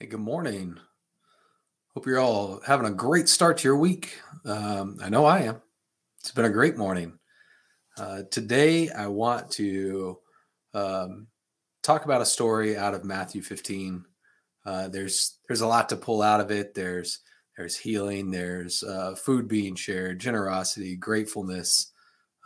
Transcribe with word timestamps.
Hey, 0.00 0.06
good 0.06 0.20
morning. 0.20 0.78
Hope 1.92 2.06
you're 2.06 2.20
all 2.20 2.60
having 2.64 2.86
a 2.86 2.94
great 2.94 3.28
start 3.28 3.58
to 3.58 3.64
your 3.66 3.76
week. 3.76 4.16
Um, 4.44 4.96
I 5.02 5.08
know 5.08 5.24
I 5.24 5.40
am. 5.40 5.60
It's 6.20 6.30
been 6.30 6.44
a 6.44 6.50
great 6.50 6.76
morning. 6.76 7.18
Uh, 7.96 8.22
today, 8.30 8.90
I 8.90 9.08
want 9.08 9.50
to 9.52 10.16
um, 10.72 11.26
talk 11.82 12.04
about 12.04 12.20
a 12.20 12.26
story 12.26 12.76
out 12.76 12.94
of 12.94 13.04
Matthew 13.04 13.42
15. 13.42 14.04
Uh, 14.64 14.86
there's 14.86 15.40
there's 15.48 15.62
a 15.62 15.66
lot 15.66 15.88
to 15.88 15.96
pull 15.96 16.22
out 16.22 16.40
of 16.40 16.52
it. 16.52 16.74
There's 16.74 17.18
there's 17.56 17.76
healing. 17.76 18.30
There's 18.30 18.84
uh, 18.84 19.16
food 19.16 19.48
being 19.48 19.74
shared, 19.74 20.20
generosity, 20.20 20.94
gratefulness, 20.94 21.90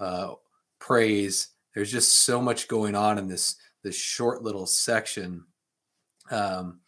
uh, 0.01 0.37
praise. 0.79 1.49
There's 1.75 1.93
just 1.93 2.25
so 2.25 2.41
much 2.41 2.67
going 2.67 2.95
on 2.95 3.19
in 3.19 3.29
this 3.29 3.57
this 3.83 3.97
short 3.97 4.43
little 4.43 4.65
section. 4.65 5.45
Um, 6.31 6.79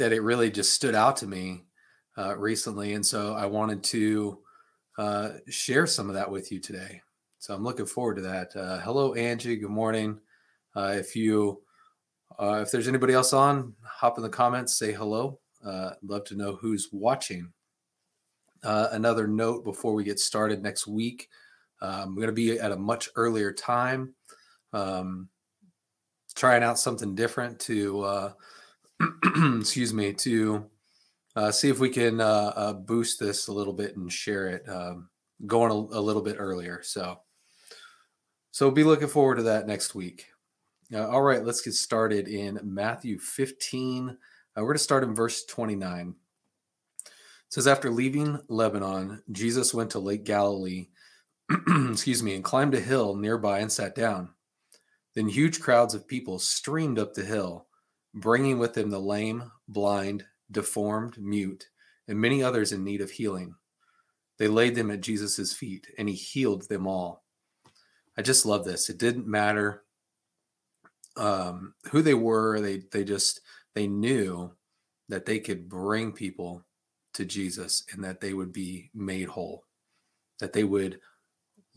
that 0.00 0.14
it 0.14 0.22
really 0.22 0.50
just 0.50 0.72
stood 0.72 0.94
out 0.94 1.18
to 1.18 1.26
me 1.26 1.62
uh, 2.16 2.34
recently, 2.36 2.94
and 2.94 3.04
so 3.04 3.34
I 3.34 3.44
wanted 3.44 3.84
to 3.84 4.38
uh, 4.96 5.28
share 5.50 5.86
some 5.86 6.08
of 6.08 6.14
that 6.14 6.30
with 6.30 6.50
you 6.50 6.58
today. 6.58 7.02
So 7.38 7.54
I'm 7.54 7.62
looking 7.62 7.84
forward 7.84 8.16
to 8.16 8.22
that. 8.22 8.56
Uh, 8.56 8.78
hello, 8.78 9.12
Angie. 9.12 9.56
Good 9.56 9.68
morning. 9.68 10.18
Uh, 10.74 10.94
if 10.96 11.14
you 11.14 11.60
uh, 12.38 12.60
if 12.62 12.70
there's 12.70 12.88
anybody 12.88 13.12
else 13.12 13.34
on, 13.34 13.74
hop 13.84 14.16
in 14.16 14.22
the 14.22 14.30
comments, 14.30 14.78
say 14.78 14.90
hello. 14.90 15.38
Uh, 15.62 15.90
love 16.02 16.24
to 16.24 16.34
know 16.34 16.56
who's 16.56 16.88
watching. 16.92 17.52
another 18.62 19.28
note 19.28 19.64
before 19.64 19.92
we 19.92 20.02
get 20.02 20.18
started 20.18 20.62
next 20.62 20.86
week, 20.86 21.28
I'm 21.82 22.14
going 22.14 22.28
to 22.28 22.32
be 22.32 22.58
at 22.58 22.72
a 22.72 22.76
much 22.76 23.10
earlier 23.16 23.52
time, 23.52 24.14
um, 24.72 25.28
trying 26.34 26.62
out 26.62 26.78
something 26.78 27.14
different 27.14 27.60
to 27.60 28.32
excuse 29.60 29.94
me, 29.94 30.12
to 30.12 30.66
uh, 31.36 31.50
see 31.50 31.68
if 31.68 31.78
we 31.78 31.88
can 31.88 32.20
uh, 32.20 32.52
uh, 32.54 32.72
boost 32.72 33.18
this 33.20 33.48
a 33.48 33.52
little 33.52 33.72
bit 33.72 33.96
and 33.96 34.12
share 34.12 34.48
it 34.48 34.68
um, 34.68 35.08
going 35.46 35.70
a, 35.70 35.74
a, 35.74 36.00
little 36.00 36.22
bit 36.22 36.36
earlier. 36.38 36.82
So, 36.82 37.20
so 38.50 38.70
be 38.70 38.84
looking 38.84 39.08
forward 39.08 39.36
to 39.36 39.44
that 39.44 39.66
next 39.66 39.94
week. 39.94 40.26
Uh, 40.92 41.08
all 41.08 41.22
right, 41.22 41.44
let's 41.44 41.62
get 41.62 41.74
started 41.74 42.28
in 42.28 42.58
Matthew 42.62 43.18
15. 43.18 44.10
Uh, 44.10 44.14
we're 44.56 44.62
going 44.62 44.74
to 44.76 44.82
start 44.82 45.04
in 45.04 45.14
verse 45.14 45.44
29. 45.44 46.14
It 47.04 47.12
says, 47.48 47.66
After 47.66 47.90
leaving 47.90 48.38
Lebanon, 48.48 49.22
Jesus 49.30 49.72
went 49.72 49.90
to 49.90 49.98
Lake 49.98 50.24
Galilee, 50.24 50.88
excuse 51.90 52.22
me, 52.22 52.34
and 52.34 52.44
climbed 52.44 52.74
a 52.74 52.80
hill 52.80 53.14
nearby 53.14 53.60
and 53.60 53.70
sat 53.70 53.94
down. 53.94 54.30
Then 55.14 55.28
huge 55.28 55.60
crowds 55.60 55.94
of 55.94 56.06
people 56.06 56.38
streamed 56.38 56.98
up 56.98 57.14
the 57.14 57.24
hill 57.24 57.66
bringing 58.14 58.58
with 58.58 58.74
them 58.74 58.90
the 58.90 58.98
lame, 58.98 59.50
blind, 59.68 60.24
deformed, 60.50 61.18
mute, 61.18 61.68
and 62.08 62.20
many 62.20 62.42
others 62.42 62.72
in 62.72 62.84
need 62.84 63.00
of 63.00 63.10
healing. 63.10 63.54
They 64.38 64.48
laid 64.48 64.74
them 64.74 64.90
at 64.90 65.00
Jesus' 65.00 65.52
feet, 65.52 65.86
and 65.98 66.08
he 66.08 66.14
healed 66.14 66.68
them 66.68 66.86
all. 66.86 67.24
I 68.16 68.22
just 68.22 68.46
love 68.46 68.64
this. 68.64 68.88
It 68.88 68.98
didn't 68.98 69.26
matter 69.26 69.84
um, 71.16 71.74
who 71.90 72.02
they 72.02 72.14
were. 72.14 72.60
They 72.60 72.82
they 72.90 73.04
just 73.04 73.40
they 73.74 73.86
knew 73.86 74.52
that 75.08 75.26
they 75.26 75.38
could 75.38 75.68
bring 75.68 76.12
people 76.12 76.64
to 77.14 77.24
Jesus 77.24 77.84
and 77.92 78.02
that 78.04 78.20
they 78.20 78.32
would 78.32 78.52
be 78.52 78.90
made 78.94 79.28
whole. 79.28 79.64
That 80.38 80.52
they 80.52 80.64
would 80.64 81.00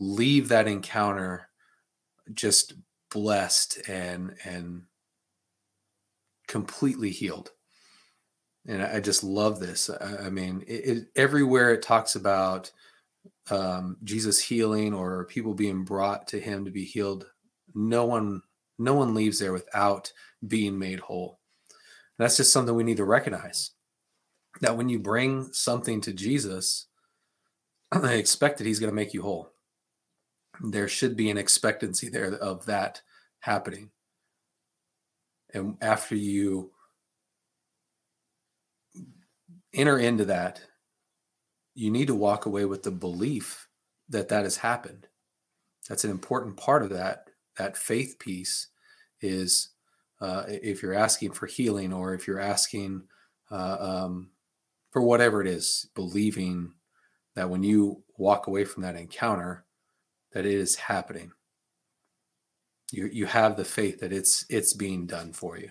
leave 0.00 0.48
that 0.48 0.68
encounter 0.68 1.48
just 2.32 2.74
blessed 3.10 3.88
and 3.88 4.34
and 4.44 4.82
completely 6.54 7.10
healed. 7.10 7.50
And 8.68 8.80
I, 8.80 9.00
just 9.00 9.24
love 9.24 9.58
this. 9.58 9.90
I, 9.90 10.26
I 10.26 10.30
mean, 10.30 10.62
it, 10.68 10.72
it, 10.72 11.08
everywhere 11.16 11.72
it 11.72 11.82
talks 11.82 12.14
about 12.14 12.70
um, 13.50 13.96
Jesus 14.04 14.38
healing 14.38 14.94
or 14.94 15.24
people 15.24 15.54
being 15.54 15.82
brought 15.82 16.28
to 16.28 16.38
Him 16.38 16.64
to 16.64 16.70
be 16.70 16.84
healed, 16.84 17.26
no 17.74 18.04
one 18.04 18.40
no 18.78 18.94
one 18.94 19.14
leaves 19.14 19.40
there 19.40 19.52
without 19.52 20.12
being 20.46 20.78
made 20.78 21.00
whole. 21.00 21.40
And 21.70 22.24
that's 22.24 22.36
just 22.36 22.52
something 22.52 22.74
we 22.76 22.84
need 22.84 22.98
to 22.98 23.04
recognize. 23.04 23.72
That 24.60 24.76
when 24.76 24.88
you 24.88 25.00
bring 25.00 25.52
something 25.52 26.00
to 26.02 26.12
Jesus, 26.12 26.86
I 27.92 28.14
expect 28.14 28.58
that 28.58 28.66
He's 28.68 28.78
going 28.78 28.92
to 28.92 28.94
make 28.94 29.12
you 29.12 29.22
whole. 29.22 29.50
There 30.62 30.86
should 30.86 31.16
be 31.16 31.30
an 31.30 31.36
expectancy 31.36 32.08
there 32.08 32.32
of 32.32 32.66
that 32.66 33.02
happening. 33.40 33.90
And 35.54 35.76
after 35.80 36.16
you 36.16 36.72
enter 39.72 39.98
into 39.98 40.24
that, 40.26 40.60
you 41.74 41.90
need 41.90 42.08
to 42.08 42.14
walk 42.14 42.46
away 42.46 42.64
with 42.64 42.82
the 42.82 42.90
belief 42.90 43.68
that 44.08 44.28
that 44.28 44.42
has 44.44 44.58
happened. 44.58 45.06
That's 45.88 46.04
an 46.04 46.10
important 46.10 46.56
part 46.56 46.82
of 46.82 46.90
that. 46.90 47.30
That 47.56 47.76
faith 47.76 48.18
piece 48.18 48.68
is 49.20 49.70
uh, 50.20 50.44
if 50.48 50.82
you're 50.82 50.94
asking 50.94 51.32
for 51.32 51.46
healing 51.46 51.92
or 51.92 52.14
if 52.14 52.26
you're 52.26 52.40
asking 52.40 53.04
uh, 53.50 53.76
um, 53.78 54.30
for 54.90 55.02
whatever 55.02 55.40
it 55.40 55.46
is, 55.46 55.88
believing 55.94 56.72
that 57.34 57.50
when 57.50 57.62
you 57.62 58.02
walk 58.16 58.46
away 58.46 58.64
from 58.64 58.82
that 58.82 58.96
encounter, 58.96 59.64
that 60.32 60.46
it 60.46 60.54
is 60.54 60.76
happening 60.76 61.32
you 62.94 63.10
you 63.12 63.26
have 63.26 63.56
the 63.56 63.64
faith 63.64 64.00
that 64.00 64.12
it's 64.12 64.46
it's 64.48 64.72
being 64.72 65.06
done 65.06 65.32
for 65.32 65.58
you. 65.58 65.70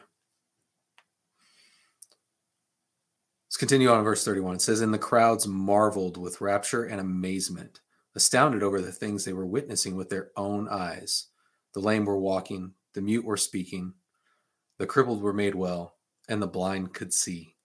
Let's 3.47 3.57
continue 3.57 3.89
on 3.89 3.99
in 3.99 4.03
verse 4.03 4.25
31 4.25 4.55
it 4.55 4.61
says 4.61 4.81
and 4.81 4.93
the 4.93 4.97
crowds 4.97 5.47
marveled 5.47 6.17
with 6.17 6.41
rapture 6.41 6.83
and 6.85 6.99
amazement 6.99 7.81
astounded 8.15 8.63
over 8.63 8.81
the 8.81 8.91
things 8.91 9.23
they 9.23 9.33
were 9.33 9.45
witnessing 9.45 9.95
with 9.95 10.09
their 10.09 10.31
own 10.35 10.67
eyes. 10.67 11.27
The 11.73 11.79
lame 11.79 12.05
were 12.05 12.19
walking 12.19 12.73
the 12.93 13.01
mute 13.01 13.25
were 13.25 13.37
speaking 13.37 13.93
the 14.77 14.87
crippled 14.87 15.21
were 15.21 15.33
made 15.33 15.55
well 15.55 15.95
and 16.27 16.41
the 16.41 16.47
blind 16.47 16.93
could 16.93 17.13
see. 17.13 17.55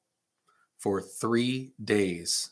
For 0.78 1.00
three 1.00 1.72
days 1.82 2.50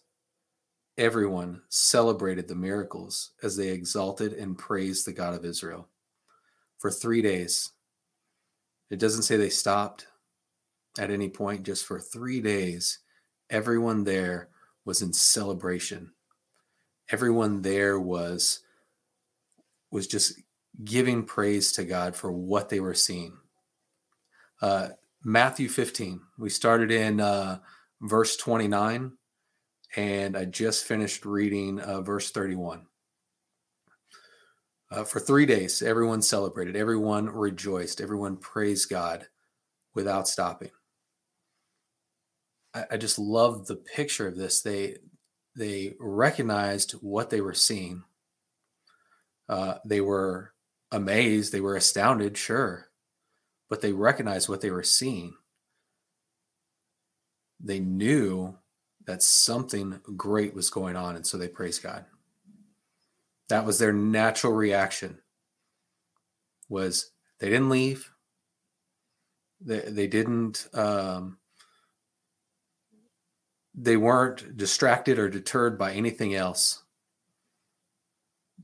everyone 0.98 1.60
celebrated 1.68 2.48
the 2.48 2.54
miracles 2.54 3.32
as 3.42 3.56
they 3.56 3.68
exalted 3.68 4.32
and 4.32 4.56
praised 4.56 5.06
the 5.06 5.12
god 5.12 5.34
of 5.34 5.44
israel 5.44 5.88
for 6.78 6.90
three 6.90 7.22
days. 7.22 7.70
It 8.90 8.98
doesn't 8.98 9.22
say 9.22 9.36
they 9.36 9.50
stopped 9.50 10.06
at 10.98 11.10
any 11.10 11.28
point, 11.28 11.64
just 11.64 11.84
for 11.84 12.00
three 12.00 12.40
days, 12.40 13.00
everyone 13.50 14.04
there 14.04 14.48
was 14.84 15.02
in 15.02 15.12
celebration. 15.12 16.12
Everyone 17.10 17.62
there 17.62 18.00
was 18.00 18.60
was 19.90 20.06
just 20.06 20.40
giving 20.84 21.24
praise 21.24 21.72
to 21.72 21.84
God 21.84 22.16
for 22.16 22.32
what 22.32 22.68
they 22.68 22.80
were 22.80 22.94
seeing. 22.94 23.36
Uh, 24.60 24.88
Matthew 25.24 25.68
15. 25.68 26.20
We 26.38 26.50
started 26.50 26.90
in 26.90 27.20
uh, 27.20 27.60
verse 28.00 28.36
29, 28.36 29.12
and 29.96 30.36
I 30.36 30.44
just 30.44 30.84
finished 30.84 31.24
reading 31.24 31.80
uh, 31.80 32.00
verse 32.00 32.30
31. 32.30 32.86
Uh, 34.90 35.04
for 35.04 35.18
three 35.18 35.46
days, 35.46 35.82
everyone 35.82 36.22
celebrated, 36.22 36.76
everyone 36.76 37.26
rejoiced, 37.26 38.00
everyone 38.00 38.36
praised 38.36 38.88
God 38.88 39.26
without 39.94 40.28
stopping. 40.28 40.70
I, 42.72 42.84
I 42.92 42.96
just 42.96 43.18
love 43.18 43.66
the 43.66 43.76
picture 43.76 44.28
of 44.28 44.36
this. 44.36 44.60
They 44.62 44.98
they 45.56 45.94
recognized 45.98 46.92
what 46.92 47.30
they 47.30 47.40
were 47.40 47.54
seeing. 47.54 48.04
Uh, 49.48 49.76
they 49.84 50.00
were 50.00 50.52
amazed, 50.92 51.52
they 51.52 51.60
were 51.60 51.76
astounded, 51.76 52.36
sure, 52.36 52.88
but 53.68 53.80
they 53.80 53.92
recognized 53.92 54.48
what 54.48 54.60
they 54.60 54.70
were 54.70 54.82
seeing. 54.82 55.34
They 57.58 57.80
knew 57.80 58.56
that 59.06 59.22
something 59.22 60.00
great 60.16 60.54
was 60.54 60.68
going 60.68 60.94
on, 60.94 61.16
and 61.16 61.26
so 61.26 61.38
they 61.38 61.48
praised 61.48 61.82
God. 61.82 62.04
That 63.48 63.64
was 63.64 63.78
their 63.78 63.92
natural 63.92 64.52
reaction. 64.52 65.18
Was 66.68 67.12
they 67.38 67.48
didn't 67.48 67.70
leave. 67.70 68.10
They 69.60 69.80
they 69.80 70.06
didn't. 70.06 70.68
Um, 70.74 71.38
they 73.74 73.96
weren't 73.96 74.56
distracted 74.56 75.18
or 75.18 75.28
deterred 75.28 75.78
by 75.78 75.92
anything 75.92 76.34
else. 76.34 76.82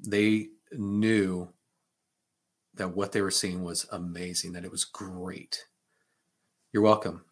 They 0.00 0.48
knew 0.72 1.50
that 2.74 2.96
what 2.96 3.12
they 3.12 3.20
were 3.20 3.30
seeing 3.30 3.62
was 3.62 3.86
amazing. 3.92 4.52
That 4.52 4.64
it 4.64 4.70
was 4.70 4.84
great. 4.84 5.64
You're 6.72 6.82
welcome. 6.82 7.24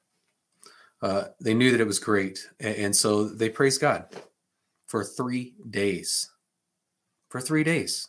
Uh, 1.03 1.29
they 1.41 1.55
knew 1.55 1.73
that 1.73 1.81
it 1.81 1.87
was 1.87 1.99
great, 1.99 2.47
and, 2.61 2.77
and 2.77 2.97
so 2.97 3.25
they 3.25 3.49
praised 3.49 3.81
God 3.81 4.05
for 4.87 5.03
three 5.03 5.55
days 5.71 6.31
for 7.31 7.41
three 7.41 7.65
days. 7.65 8.09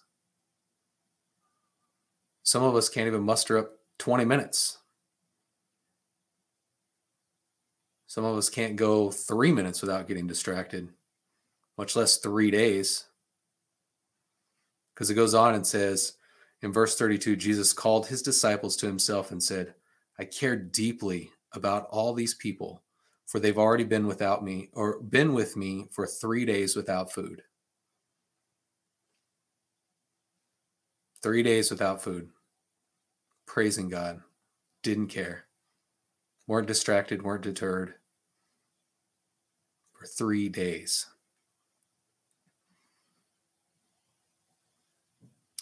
Some 2.43 2.63
of 2.63 2.75
us 2.75 2.89
can't 2.89 3.07
even 3.07 3.23
muster 3.23 3.57
up 3.57 3.71
20 3.99 4.25
minutes. 4.25 4.79
Some 8.07 8.25
of 8.25 8.35
us 8.37 8.49
can't 8.49 8.75
go 8.75 9.09
three 9.09 9.53
minutes 9.53 9.79
without 9.79 10.07
getting 10.07 10.27
distracted, 10.27 10.89
much 11.77 11.95
less 11.95 12.17
three 12.17 12.51
days. 12.51 13.05
Because 14.93 15.09
it 15.09 15.15
goes 15.15 15.33
on 15.33 15.55
and 15.55 15.65
says 15.65 16.13
in 16.61 16.73
verse 16.73 16.97
32 16.97 17.37
Jesus 17.37 17.71
called 17.71 18.07
his 18.07 18.21
disciples 18.21 18.75
to 18.77 18.87
himself 18.87 19.31
and 19.31 19.41
said, 19.41 19.75
I 20.19 20.25
care 20.25 20.57
deeply 20.57 21.31
about 21.53 21.87
all 21.89 22.13
these 22.13 22.33
people, 22.33 22.83
for 23.27 23.39
they've 23.39 23.57
already 23.57 23.85
been 23.85 24.07
without 24.07 24.43
me 24.43 24.69
or 24.73 24.99
been 24.99 25.33
with 25.33 25.55
me 25.55 25.85
for 25.91 26.05
three 26.05 26.43
days 26.43 26.75
without 26.75 27.13
food. 27.13 27.43
Three 31.23 31.43
days 31.43 31.69
without 31.69 32.01
food, 32.01 32.29
praising 33.45 33.89
God, 33.89 34.21
didn't 34.81 35.07
care, 35.07 35.45
weren't 36.47 36.67
distracted, 36.67 37.21
weren't 37.21 37.43
deterred 37.43 37.93
for 39.93 40.07
three 40.07 40.49
days. 40.49 41.05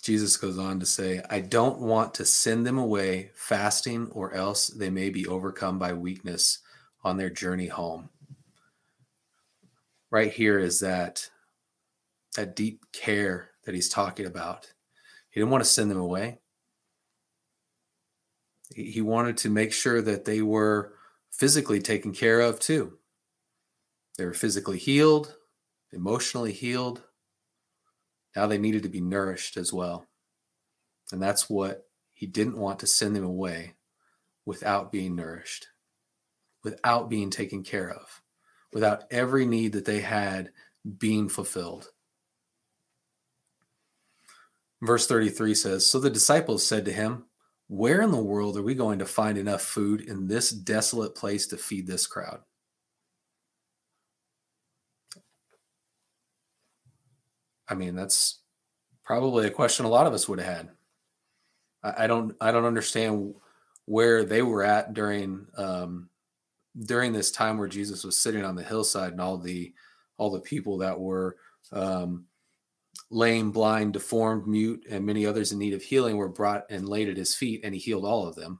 Jesus 0.01 0.37
goes 0.37 0.57
on 0.57 0.79
to 0.79 0.85
say, 0.85 1.21
I 1.29 1.41
don't 1.41 1.81
want 1.81 2.13
to 2.15 2.25
send 2.25 2.65
them 2.65 2.77
away 2.77 3.31
fasting, 3.35 4.07
or 4.11 4.33
else 4.33 4.67
they 4.67 4.89
may 4.89 5.09
be 5.09 5.27
overcome 5.27 5.77
by 5.77 5.91
weakness 5.91 6.59
on 7.03 7.17
their 7.17 7.29
journey 7.29 7.67
home. 7.67 8.09
Right 10.09 10.31
here 10.31 10.57
is 10.57 10.79
that, 10.79 11.29
that 12.35 12.55
deep 12.55 12.85
care 12.93 13.49
that 13.65 13.75
he's 13.75 13.89
talking 13.89 14.25
about. 14.25 14.71
He 15.29 15.39
didn't 15.39 15.51
want 15.51 15.63
to 15.63 15.69
send 15.69 15.91
them 15.91 15.99
away. 15.99 16.39
He 18.75 19.01
wanted 19.01 19.37
to 19.37 19.49
make 19.49 19.73
sure 19.73 20.01
that 20.01 20.25
they 20.25 20.41
were 20.41 20.93
physically 21.31 21.81
taken 21.81 22.13
care 22.13 22.39
of 22.41 22.59
too. 22.59 22.97
They 24.17 24.25
were 24.25 24.33
physically 24.33 24.77
healed, 24.77 25.35
emotionally 25.91 26.51
healed. 26.51 27.03
Now 28.35 28.47
they 28.47 28.57
needed 28.57 28.83
to 28.83 28.89
be 28.89 29.01
nourished 29.01 29.57
as 29.57 29.73
well. 29.73 30.05
And 31.11 31.21
that's 31.21 31.49
what 31.49 31.87
he 32.13 32.27
didn't 32.27 32.57
want 32.57 32.79
to 32.79 32.87
send 32.87 33.15
them 33.15 33.23
away 33.23 33.75
without 34.45 34.91
being 34.91 35.15
nourished, 35.15 35.67
without 36.63 37.09
being 37.09 37.29
taken 37.29 37.63
care 37.63 37.89
of, 37.89 38.21
without 38.73 39.03
every 39.09 39.45
need 39.45 39.71
that 39.73 39.85
they 39.85 40.01
had 40.01 40.51
being 40.97 41.29
fulfilled. 41.29 41.89
Verse 44.81 45.07
33 45.07 45.53
says 45.55 45.85
So 45.85 45.99
the 45.99 46.09
disciples 46.09 46.65
said 46.65 46.85
to 46.85 46.93
him, 46.93 47.25
Where 47.67 48.01
in 48.01 48.11
the 48.11 48.17
world 48.17 48.57
are 48.57 48.63
we 48.63 48.75
going 48.75 48.99
to 48.99 49.05
find 49.05 49.37
enough 49.37 49.61
food 49.61 50.01
in 50.01 50.27
this 50.27 50.51
desolate 50.51 51.15
place 51.15 51.47
to 51.47 51.57
feed 51.57 51.87
this 51.87 52.07
crowd? 52.07 52.39
I 57.67 57.75
mean, 57.75 57.95
that's 57.95 58.39
probably 59.03 59.45
a 59.45 59.51
question 59.51 59.85
a 59.85 59.89
lot 59.89 60.07
of 60.07 60.13
us 60.13 60.27
would 60.27 60.39
have 60.39 60.55
had. 60.55 60.69
I, 61.83 62.07
don't, 62.07 62.35
I 62.41 62.51
don't 62.51 62.65
understand 62.65 63.35
where 63.85 64.23
they 64.25 64.41
were 64.41 64.63
at 64.63 64.93
during 64.93 65.47
um, 65.57 66.09
during 66.85 67.13
this 67.13 67.31
time 67.31 67.57
where 67.57 67.67
Jesus 67.67 68.03
was 68.03 68.17
sitting 68.17 68.43
on 68.45 68.55
the 68.55 68.63
hillside 68.63 69.11
and 69.11 69.21
all 69.21 69.37
the 69.37 69.73
all 70.17 70.29
the 70.29 70.41
people 70.41 70.77
that 70.79 70.99
were 70.99 71.37
um, 71.71 72.25
lame, 73.09 73.51
blind, 73.51 73.93
deformed, 73.93 74.47
mute, 74.47 74.85
and 74.89 75.05
many 75.05 75.25
others 75.25 75.51
in 75.51 75.59
need 75.59 75.73
of 75.73 75.81
healing 75.81 76.17
were 76.17 76.29
brought 76.29 76.65
and 76.69 76.87
laid 76.87 77.09
at 77.09 77.17
his 77.17 77.35
feet, 77.35 77.61
and 77.63 77.73
he 77.73 77.79
healed 77.79 78.05
all 78.05 78.27
of 78.27 78.35
them. 78.35 78.59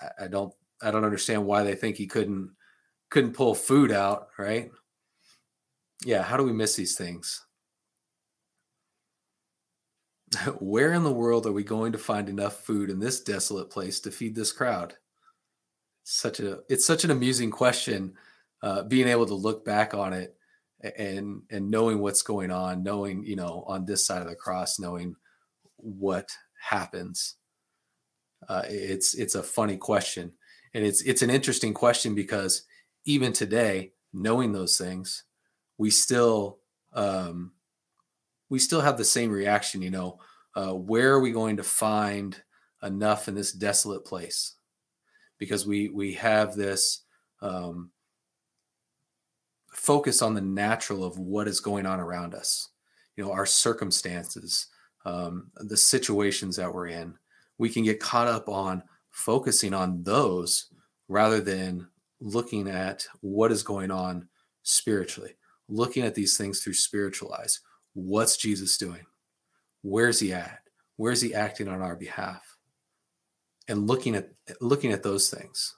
I, 0.00 0.24
I 0.24 0.28
don't, 0.28 0.52
I 0.82 0.90
don't 0.90 1.04
understand 1.04 1.46
why 1.46 1.62
they 1.62 1.74
think 1.74 1.96
he 1.96 2.06
couldn't 2.06 2.50
couldn't 3.10 3.32
pull 3.32 3.54
food 3.54 3.90
out, 3.90 4.28
right? 4.38 4.70
yeah, 6.04 6.22
how 6.22 6.36
do 6.36 6.44
we 6.44 6.52
miss 6.52 6.76
these 6.76 6.96
things? 6.96 7.44
Where 10.58 10.92
in 10.92 11.02
the 11.02 11.12
world 11.12 11.46
are 11.46 11.52
we 11.52 11.64
going 11.64 11.92
to 11.92 11.98
find 11.98 12.28
enough 12.28 12.64
food 12.64 12.90
in 12.90 13.00
this 13.00 13.20
desolate 13.20 13.70
place 13.70 14.00
to 14.00 14.10
feed 14.10 14.34
this 14.34 14.52
crowd? 14.52 14.94
Such 16.04 16.40
a 16.40 16.60
it's 16.68 16.86
such 16.86 17.04
an 17.04 17.10
amusing 17.10 17.50
question. 17.50 18.14
Uh, 18.62 18.82
being 18.82 19.06
able 19.06 19.26
to 19.26 19.34
look 19.34 19.64
back 19.64 19.94
on 19.94 20.12
it 20.12 20.36
and 20.80 21.42
and 21.50 21.70
knowing 21.70 21.98
what's 21.98 22.22
going 22.22 22.50
on, 22.50 22.82
knowing 22.82 23.24
you 23.24 23.36
know 23.36 23.64
on 23.66 23.84
this 23.84 24.06
side 24.06 24.22
of 24.22 24.28
the 24.28 24.36
cross, 24.36 24.78
knowing 24.78 25.16
what 25.76 26.30
happens. 26.60 27.36
Uh, 28.48 28.62
it's 28.66 29.14
it's 29.14 29.34
a 29.34 29.42
funny 29.42 29.76
question, 29.76 30.32
and 30.74 30.84
it's 30.84 31.02
it's 31.02 31.22
an 31.22 31.30
interesting 31.30 31.74
question 31.74 32.14
because 32.14 32.62
even 33.04 33.32
today, 33.32 33.92
knowing 34.12 34.52
those 34.52 34.78
things, 34.78 35.24
we 35.76 35.90
still 35.90 36.58
um, 36.92 37.52
we 38.48 38.58
still 38.58 38.80
have 38.80 38.96
the 38.96 39.04
same 39.04 39.30
reaction. 39.30 39.82
You 39.82 39.90
know, 39.90 40.20
uh, 40.54 40.74
where 40.74 41.12
are 41.12 41.20
we 41.20 41.32
going 41.32 41.56
to 41.56 41.64
find 41.64 42.40
enough 42.82 43.26
in 43.26 43.34
this 43.34 43.52
desolate 43.52 44.04
place? 44.04 44.54
Because 45.38 45.66
we 45.66 45.88
we 45.88 46.14
have 46.14 46.54
this 46.54 47.02
um, 47.42 47.90
focus 49.72 50.22
on 50.22 50.34
the 50.34 50.40
natural 50.40 51.04
of 51.04 51.18
what 51.18 51.48
is 51.48 51.60
going 51.60 51.86
on 51.86 52.00
around 52.00 52.34
us. 52.34 52.70
You 53.16 53.24
know, 53.24 53.32
our 53.32 53.46
circumstances, 53.46 54.66
um, 55.04 55.50
the 55.56 55.76
situations 55.76 56.56
that 56.56 56.72
we're 56.72 56.88
in. 56.88 57.14
We 57.58 57.68
can 57.68 57.82
get 57.82 58.00
caught 58.00 58.28
up 58.28 58.48
on 58.48 58.82
focusing 59.10 59.74
on 59.74 60.02
those 60.04 60.70
rather 61.08 61.40
than 61.40 61.88
looking 62.20 62.68
at 62.68 63.06
what 63.20 63.50
is 63.50 63.62
going 63.62 63.90
on 63.90 64.28
spiritually 64.62 65.34
looking 65.68 66.04
at 66.04 66.14
these 66.14 66.36
things 66.36 66.60
through 66.60 66.74
spiritual 66.74 67.32
eyes. 67.34 67.60
What's 67.94 68.36
Jesus 68.36 68.76
doing? 68.78 69.04
Where's 69.82 70.18
he 70.20 70.32
at? 70.32 70.60
Where's 70.96 71.20
he 71.20 71.34
acting 71.34 71.68
on 71.68 71.82
our 71.82 71.94
behalf? 71.94 72.56
And 73.68 73.86
looking 73.86 74.14
at 74.14 74.30
looking 74.60 74.92
at 74.92 75.02
those 75.02 75.28
things. 75.30 75.76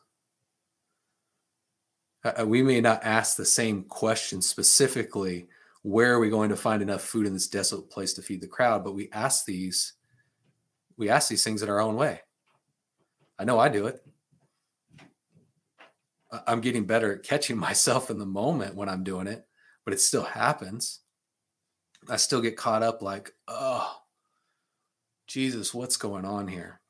Uh, 2.22 2.44
we 2.46 2.62
may 2.62 2.81
not 2.81 3.05
ask 3.05 3.37
the 3.37 3.44
same 3.44 3.84
question 3.84 4.43
specifically 4.43 5.46
where 5.82 6.12
are 6.12 6.20
we 6.20 6.28
going 6.28 6.50
to 6.50 6.56
find 6.56 6.82
enough 6.82 7.00
food 7.00 7.26
in 7.26 7.32
this 7.32 7.49
desolate 7.49 7.88
place 7.88 8.12
to 8.12 8.20
feed 8.20 8.43
the 8.43 8.46
crowd 8.46 8.84
but 8.84 8.94
we 8.94 9.08
ask 9.12 9.46
these 9.46 9.94
we 10.99 11.08
ask 11.08 11.31
these 11.31 11.43
things 11.43 11.62
in 11.62 11.70
our 11.70 11.81
own 11.81 11.96
way 11.96 12.20
i 13.38 13.44
know 13.44 13.58
i 13.58 13.70
do 13.70 13.87
it 13.87 14.05
i'm 16.46 16.61
getting 16.61 16.84
better 16.84 17.14
at 17.14 17.22
catching 17.22 17.56
myself 17.68 18.11
in 18.11 18.18
the 18.18 18.26
moment 18.26 18.75
when 18.75 18.90
i'm 18.90 19.02
doing 19.02 19.26
it 19.26 19.47
but 19.85 19.95
it 19.95 20.00
still 20.00 20.23
happens. 20.23 21.00
I 22.09 22.16
still 22.16 22.40
get 22.40 22.56
caught 22.56 22.83
up 22.83 23.02
like, 23.02 23.33
oh, 23.49 23.97
Jesus, 25.26 25.75
what's 25.75 25.97
going 25.97 26.25
on 26.25 26.49
here? 26.49 26.80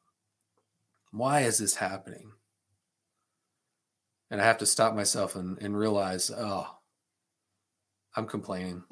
Why 1.10 1.40
is 1.40 1.58
this 1.58 1.74
happening? 1.74 2.32
And 4.30 4.40
I 4.40 4.44
have 4.44 4.58
to 4.58 4.66
stop 4.66 4.94
myself 4.94 5.34
and, 5.34 5.58
and 5.60 5.76
realize, 5.76 6.30
oh, 6.30 6.66
I'm 8.16 8.26
complaining. 8.26 8.82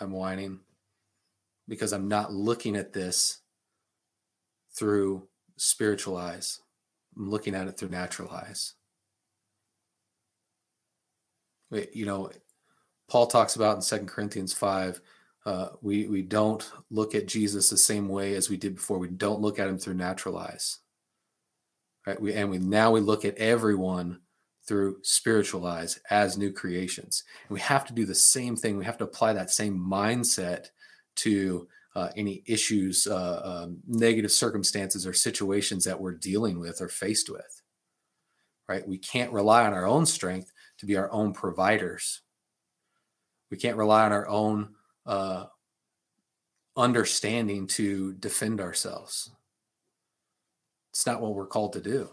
I'm 0.00 0.12
whining 0.12 0.60
because 1.68 1.92
I'm 1.92 2.08
not 2.08 2.32
looking 2.32 2.76
at 2.76 2.92
this 2.92 3.40
through 4.76 5.28
spiritual 5.56 6.16
eyes. 6.16 6.60
I'm 7.16 7.30
looking 7.30 7.54
at 7.54 7.66
it 7.66 7.78
through 7.78 7.88
natural 7.88 8.30
eyes. 8.30 8.74
You 11.70 12.06
know, 12.06 12.30
Paul 13.08 13.26
talks 13.26 13.56
about 13.56 13.76
in 13.76 13.82
Second 13.82 14.08
Corinthians 14.08 14.52
5. 14.52 15.00
Uh, 15.44 15.68
we 15.80 16.06
we 16.06 16.22
don't 16.22 16.68
look 16.90 17.14
at 17.14 17.28
Jesus 17.28 17.70
the 17.70 17.76
same 17.76 18.08
way 18.08 18.34
as 18.34 18.50
we 18.50 18.56
did 18.56 18.74
before. 18.74 18.98
We 18.98 19.08
don't 19.08 19.40
look 19.40 19.58
at 19.58 19.68
him 19.68 19.78
through 19.78 19.94
natural 19.94 20.38
eyes, 20.38 20.78
right? 22.06 22.20
We 22.20 22.34
and 22.34 22.50
we 22.50 22.58
now 22.58 22.90
we 22.90 23.00
look 23.00 23.24
at 23.24 23.38
everyone 23.38 24.20
through 24.66 24.98
spiritual 25.02 25.66
eyes 25.66 25.98
as 26.10 26.36
new 26.36 26.52
creations. 26.52 27.24
And 27.48 27.54
we 27.54 27.60
have 27.60 27.84
to 27.86 27.92
do 27.92 28.04
the 28.04 28.14
same 28.14 28.56
thing. 28.56 28.76
We 28.76 28.84
have 28.84 28.98
to 28.98 29.04
apply 29.04 29.32
that 29.34 29.50
same 29.50 29.78
mindset 29.78 30.66
to 31.16 31.68
uh, 31.94 32.10
any 32.16 32.42
issues, 32.46 33.06
uh, 33.06 33.64
um, 33.64 33.78
negative 33.86 34.32
circumstances, 34.32 35.06
or 35.06 35.14
situations 35.14 35.84
that 35.84 36.00
we're 36.00 36.12
dealing 36.12 36.58
with 36.58 36.80
or 36.80 36.88
faced 36.88 37.30
with. 37.30 37.62
Right? 38.68 38.86
We 38.86 38.98
can't 38.98 39.32
rely 39.32 39.64
on 39.66 39.72
our 39.72 39.86
own 39.86 40.04
strength 40.04 40.52
to 40.78 40.86
be 40.86 40.96
our 40.96 41.10
own 41.12 41.32
providers 41.32 42.22
we 43.50 43.56
can't 43.56 43.76
rely 43.76 44.04
on 44.04 44.12
our 44.12 44.28
own 44.28 44.74
uh, 45.04 45.46
understanding 46.76 47.66
to 47.68 48.14
defend 48.14 48.60
ourselves. 48.60 49.30
It's 50.92 51.06
not 51.06 51.20
what 51.20 51.34
we're 51.34 51.46
called 51.46 51.74
to 51.74 51.80
do. 51.80 52.08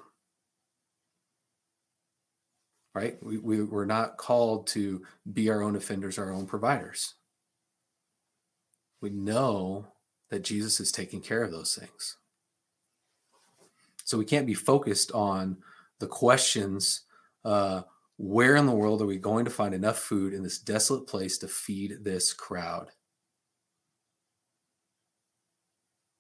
Right? 2.94 3.18
We, 3.24 3.38
we, 3.38 3.64
we're 3.64 3.86
not 3.86 4.18
called 4.18 4.68
to 4.68 5.02
be 5.32 5.50
our 5.50 5.64
own 5.64 5.76
offenders, 5.76 6.20
our 6.20 6.32
own 6.32 6.46
providers. 6.46 7.16
We 9.02 9.10
know 9.10 9.88
that 10.30 10.44
Jesus 10.44 10.80
is 10.80 10.92
taking 10.92 11.22
care 11.22 11.44
of 11.44 11.52
those 11.52 11.76
things. 11.76 12.18
So 14.04 14.18
we 14.18 14.26
can't 14.26 14.46
be 14.46 14.54
focused 14.54 15.12
on 15.12 15.58
the 16.00 16.08
questions 16.08 17.02
uh, 17.44 17.84
where 18.18 18.56
in 18.56 18.66
the 18.66 18.72
world 18.72 19.02
are 19.02 19.08
we 19.08 19.18
going 19.18 19.46
to 19.46 19.52
find 19.52 19.74
enough 19.74 19.98
food 19.98 20.34
in 20.34 20.44
this 20.44 20.60
desolate 20.60 21.08
place 21.08 21.38
to 21.40 21.48
feed 21.48 22.04
this 22.04 22.34
crowd? 22.34 22.90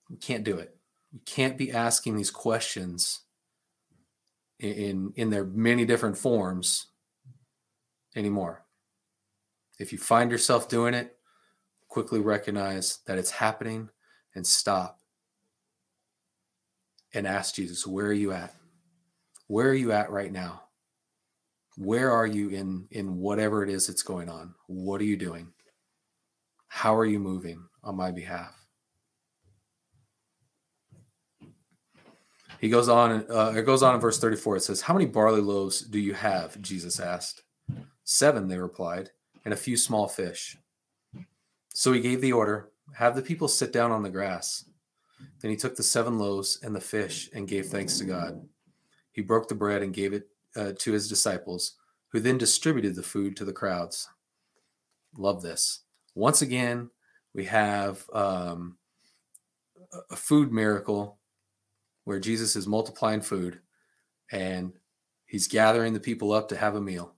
We 0.09 0.17
can't 0.17 0.43
do 0.43 0.57
it. 0.57 0.75
We 1.11 1.19
can't 1.19 1.57
be 1.57 1.71
asking 1.71 2.15
these 2.15 2.31
questions 2.31 3.21
in 4.59 5.13
in 5.15 5.29
their 5.29 5.45
many 5.45 5.85
different 5.85 6.17
forms 6.17 6.87
anymore. 8.15 8.65
If 9.79 9.91
you 9.91 9.97
find 9.97 10.31
yourself 10.31 10.69
doing 10.69 10.93
it, 10.93 11.17
quickly 11.87 12.19
recognize 12.19 12.99
that 13.05 13.17
it's 13.17 13.31
happening 13.31 13.89
and 14.35 14.45
stop 14.45 14.99
and 17.13 17.27
ask 17.27 17.55
Jesus, 17.55 17.85
where 17.85 18.07
are 18.07 18.13
you 18.13 18.31
at? 18.31 18.55
Where 19.47 19.69
are 19.69 19.75
you 19.75 19.91
at 19.91 20.09
right 20.09 20.31
now? 20.31 20.63
Where 21.77 22.11
are 22.11 22.27
you 22.27 22.49
in 22.49 22.87
in 22.91 23.17
whatever 23.17 23.63
it 23.63 23.69
is 23.69 23.87
that's 23.87 24.03
going 24.03 24.29
on? 24.29 24.53
What 24.67 25.01
are 25.01 25.05
you 25.05 25.17
doing? 25.17 25.53
How 26.67 26.95
are 26.95 27.05
you 27.05 27.19
moving 27.19 27.63
on 27.83 27.95
my 27.95 28.11
behalf? 28.11 28.62
He 32.63 32.69
goes 32.69 32.87
on, 32.87 33.25
uh, 33.29 33.51
it 33.57 33.65
goes 33.65 33.83
on 33.83 33.93
in 33.93 33.99
verse 33.99 34.17
34. 34.21 34.55
It 34.55 34.61
says, 34.61 34.79
How 34.79 34.93
many 34.93 35.05
barley 35.05 35.41
loaves 35.41 35.81
do 35.81 35.99
you 35.99 36.13
have? 36.13 36.61
Jesus 36.61 36.97
asked. 36.97 37.43
Seven, 38.05 38.47
they 38.47 38.57
replied, 38.57 39.09
and 39.43 39.53
a 39.53 39.57
few 39.57 39.75
small 39.75 40.07
fish. 40.07 40.57
So 41.73 41.91
he 41.91 41.99
gave 41.99 42.21
the 42.21 42.31
order, 42.31 42.69
Have 42.93 43.17
the 43.17 43.21
people 43.21 43.49
sit 43.49 43.73
down 43.73 43.91
on 43.91 44.01
the 44.01 44.09
grass. 44.09 44.63
Then 45.41 45.51
he 45.51 45.57
took 45.57 45.75
the 45.75 45.83
seven 45.83 46.17
loaves 46.17 46.59
and 46.63 46.73
the 46.73 46.79
fish 46.79 47.29
and 47.33 47.49
gave 47.49 47.65
thanks 47.65 47.97
to 47.97 48.05
God. 48.05 48.47
He 49.11 49.21
broke 49.21 49.49
the 49.49 49.55
bread 49.55 49.81
and 49.81 49.93
gave 49.93 50.13
it 50.13 50.29
uh, 50.55 50.71
to 50.79 50.93
his 50.93 51.09
disciples, 51.09 51.73
who 52.13 52.21
then 52.21 52.37
distributed 52.37 52.95
the 52.95 53.03
food 53.03 53.35
to 53.35 53.43
the 53.43 53.51
crowds. 53.51 54.07
Love 55.17 55.41
this. 55.41 55.81
Once 56.15 56.41
again, 56.41 56.89
we 57.33 57.43
have 57.43 58.09
um, 58.13 58.77
a 60.09 60.15
food 60.15 60.53
miracle 60.53 61.19
where 62.03 62.19
Jesus 62.19 62.55
is 62.55 62.67
multiplying 62.67 63.21
food 63.21 63.59
and 64.31 64.73
he's 65.25 65.47
gathering 65.47 65.93
the 65.93 65.99
people 65.99 66.33
up 66.33 66.49
to 66.49 66.57
have 66.57 66.75
a 66.75 66.81
meal. 66.81 67.13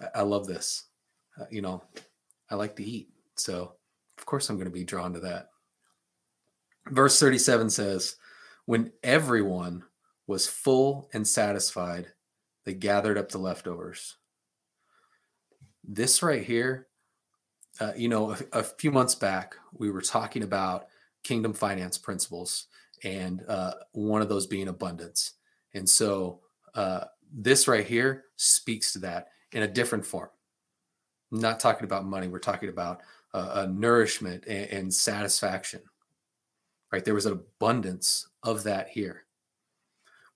I, 0.00 0.20
I 0.20 0.22
love 0.22 0.46
this. 0.46 0.84
Uh, 1.38 1.44
you 1.50 1.62
know, 1.62 1.82
I 2.50 2.54
like 2.54 2.76
to 2.76 2.84
eat. 2.84 3.10
So, 3.36 3.74
of 4.16 4.26
course, 4.26 4.48
I'm 4.48 4.56
going 4.56 4.66
to 4.66 4.72
be 4.72 4.84
drawn 4.84 5.12
to 5.14 5.20
that. 5.20 5.50
Verse 6.86 7.18
37 7.20 7.70
says, 7.70 8.16
When 8.64 8.92
everyone 9.02 9.84
was 10.26 10.46
full 10.46 11.08
and 11.12 11.26
satisfied, 11.26 12.08
they 12.64 12.74
gathered 12.74 13.18
up 13.18 13.30
the 13.30 13.38
leftovers. 13.38 14.16
This 15.84 16.22
right 16.22 16.42
here, 16.42 16.88
uh, 17.80 17.92
you 17.96 18.08
know, 18.08 18.32
a, 18.32 18.38
a 18.52 18.62
few 18.62 18.90
months 18.90 19.14
back, 19.14 19.56
we 19.72 19.90
were 19.90 20.02
talking 20.02 20.42
about 20.42 20.88
kingdom 21.22 21.52
finance 21.52 21.98
principles 21.98 22.66
and 23.04 23.42
uh, 23.48 23.74
one 23.92 24.22
of 24.22 24.28
those 24.28 24.46
being 24.46 24.68
abundance. 24.68 25.34
And 25.74 25.88
so 25.88 26.40
uh, 26.74 27.04
this 27.32 27.68
right 27.68 27.86
here 27.86 28.24
speaks 28.36 28.92
to 28.92 28.98
that 29.00 29.28
in 29.52 29.62
a 29.62 29.68
different 29.68 30.06
form. 30.06 30.28
I'm 31.32 31.40
not 31.40 31.60
talking 31.60 31.84
about 31.84 32.06
money. 32.06 32.28
We're 32.28 32.38
talking 32.38 32.68
about 32.68 33.02
uh, 33.34 33.66
nourishment 33.70 34.44
and, 34.46 34.70
and 34.70 34.94
satisfaction. 34.94 35.80
Right? 36.92 37.04
There 37.04 37.14
was 37.14 37.26
an 37.26 37.32
abundance 37.32 38.28
of 38.42 38.62
that 38.64 38.88
here. 38.88 39.24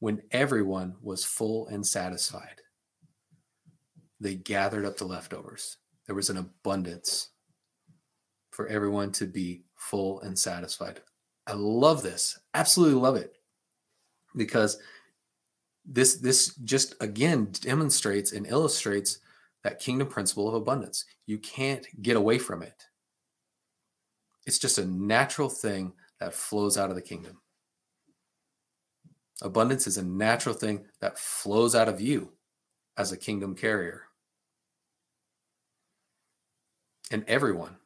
When 0.01 0.23
everyone 0.33 0.97
was 1.01 1.25
full 1.25 1.69
and 1.69 1.87
satisfied, 1.87 2.61
they 4.21 4.35
gathered 4.35 4.85
up 4.85 4.99
the 4.99 5.05
leftovers. 5.05 5.79
There 6.07 6.17
was 6.17 6.29
an 6.29 6.37
abundance 6.37 7.31
for 8.51 8.67
everyone 8.67 9.13
to 9.13 9.27
be 9.27 9.63
full 9.77 10.21
and 10.21 10.39
satisfied. 10.39 11.01
I 11.47 11.53
love 11.55 12.03
this. 12.03 12.39
Absolutely 12.55 13.01
love 13.01 13.17
it. 13.17 13.37
Because 14.37 14.79
this 15.85 16.17
this 16.17 16.55
just 16.65 16.95
again 17.01 17.49
demonstrates 17.61 18.33
and 18.33 18.47
illustrates 18.47 19.19
that 19.65 19.81
kingdom 19.81 20.09
principle 20.09 20.49
of 20.49 20.55
abundance. 20.55 21.05
You 21.27 21.39
can't 21.39 21.87
get 22.03 22.17
away 22.17 22.39
from 22.39 22.63
it. 22.63 22.87
It's 24.47 24.59
just 24.59 24.79
a 24.79 24.85
natural 24.85 25.49
thing 25.49 25.93
that 26.21 26.35
flows 26.35 26.77
out 26.77 26.91
of 26.91 26.97
the 26.97 27.03
kingdom. 27.03 27.41
Abundance 29.41 29.87
is 29.87 29.99
a 29.99 30.05
natural 30.05 30.55
thing 30.55 30.85
that 31.01 31.19
flows 31.19 31.75
out 31.75 31.89
of 31.89 32.01
you 32.01 32.33
as 32.97 33.11
a 33.11 33.17
kingdom 33.17 33.55
carrier. 33.55 34.03
And 37.11 37.25
everyone, 37.27 37.77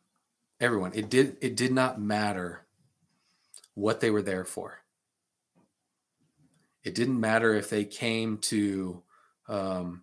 everyone, 0.61 0.93
it 0.95 1.09
did 1.09 1.37
it 1.41 1.57
did 1.57 1.73
not 1.73 2.01
matter 2.01 2.66
what 3.76 4.00
they 4.00 4.11
were 4.11 4.23
there 4.23 4.45
for. 4.45 4.78
It 6.83 6.95
didn't 6.95 7.21
matter 7.21 7.54
if 7.54 7.71
they 7.71 7.85
came 7.85 8.38
to 8.38 9.02
um, 9.49 10.02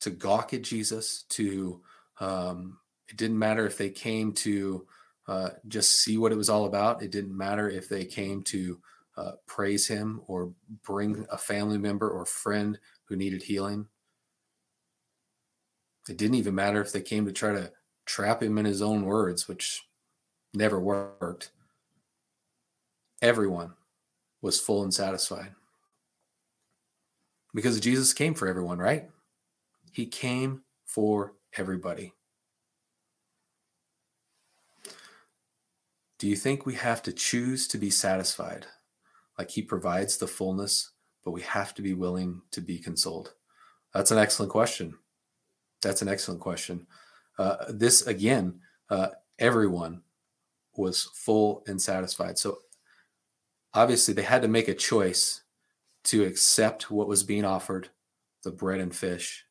to 0.00 0.10
gawk 0.10 0.52
at 0.52 0.62
Jesus. 0.62 1.22
To 1.30 1.80
um, 2.20 2.78
it 3.08 3.16
didn't 3.16 3.38
matter 3.38 3.64
if 3.64 3.78
they 3.78 3.90
came 3.90 4.32
to 4.32 4.86
uh, 5.28 5.50
just 5.68 6.02
see 6.02 6.18
what 6.18 6.32
it 6.32 6.36
was 6.36 6.50
all 6.50 6.66
about. 6.66 7.02
It 7.02 7.12
didn't 7.12 7.36
matter 7.36 7.70
if 7.70 7.88
they 7.88 8.04
came 8.04 8.42
to 8.44 8.80
uh, 9.16 9.32
praise 9.46 9.86
Him 9.86 10.22
or 10.26 10.52
bring 10.82 11.24
a 11.30 11.38
family 11.38 11.78
member 11.78 12.10
or 12.10 12.26
friend 12.26 12.78
who 13.04 13.16
needed 13.16 13.42
healing. 13.42 13.86
It 16.08 16.16
didn't 16.16 16.36
even 16.36 16.56
matter 16.56 16.80
if 16.80 16.92
they 16.92 17.02
came 17.02 17.24
to 17.26 17.32
try 17.32 17.52
to 17.52 17.70
trap 18.04 18.42
him 18.42 18.58
in 18.58 18.64
his 18.64 18.82
own 18.82 19.04
words, 19.04 19.46
which 19.46 19.86
never 20.52 20.80
worked 20.80 21.52
everyone 23.22 23.72
was 24.42 24.60
full 24.60 24.82
and 24.82 24.92
satisfied. 24.92 25.54
Because 27.54 27.80
Jesus 27.80 28.12
came 28.12 28.34
for 28.34 28.48
everyone, 28.48 28.78
right? 28.78 29.08
He 29.92 30.06
came 30.06 30.62
for 30.84 31.34
everybody. 31.56 32.12
Do 36.18 36.28
you 36.28 36.36
think 36.36 36.66
we 36.66 36.74
have 36.74 37.02
to 37.02 37.12
choose 37.12 37.66
to 37.68 37.78
be 37.78 37.90
satisfied? 37.90 38.66
Like 39.38 39.50
he 39.50 39.62
provides 39.62 40.18
the 40.18 40.26
fullness, 40.26 40.90
but 41.24 41.32
we 41.32 41.42
have 41.42 41.74
to 41.74 41.82
be 41.82 41.94
willing 41.94 42.42
to 42.52 42.60
be 42.60 42.78
consoled? 42.78 43.34
That's 43.94 44.10
an 44.10 44.18
excellent 44.18 44.50
question. 44.52 44.94
That's 45.82 46.02
an 46.02 46.08
excellent 46.08 46.40
question. 46.40 46.86
Uh, 47.38 47.56
this, 47.68 48.06
again, 48.06 48.60
uh, 48.88 49.08
everyone 49.38 50.02
was 50.76 51.10
full 51.14 51.64
and 51.66 51.80
satisfied. 51.80 52.38
So 52.38 52.58
obviously 53.74 54.14
they 54.14 54.22
had 54.22 54.42
to 54.42 54.48
make 54.48 54.68
a 54.68 54.74
choice 54.74 55.42
to 56.04 56.24
accept 56.24 56.90
what 56.90 57.08
was 57.08 57.22
being 57.22 57.44
offered 57.44 57.88
the 58.44 58.50
bread 58.50 58.80
and 58.80 58.94
fish 58.94 59.44